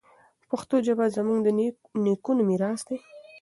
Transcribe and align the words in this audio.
پښتو 0.49 0.75
ژبه 0.85 1.05
زموږ 1.15 1.39
د 1.43 1.47
نیکونو 2.05 2.41
میراث 2.49 2.81
دی. 2.87 2.97